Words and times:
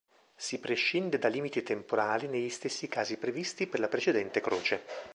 Si 0.35 0.57
prescinde 0.57 1.19
da 1.19 1.27
limiti 1.27 1.61
temporali 1.61 2.25
negli 2.27 2.49
stessi 2.49 2.87
casi 2.87 3.17
previsti 3.17 3.67
per 3.67 3.79
la 3.79 3.87
precedente 3.87 4.41
Croce. 4.41 4.81